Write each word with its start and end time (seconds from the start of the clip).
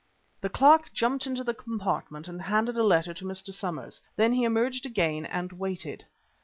The 0.41 0.49
clerk 0.49 0.91
jumped 0.93 1.27
into 1.27 1.43
the 1.43 1.53
compartment 1.53 2.27
and 2.27 2.41
handed 2.41 2.75
a 2.75 2.83
letter 2.83 3.13
to 3.13 3.23
Mr. 3.23 3.53
Somers. 3.53 4.01
Then 4.15 4.31
he 4.33 4.45
emerged 4.45 4.83
again 4.87 5.27
and 5.27 5.51
waited. 5.51 6.05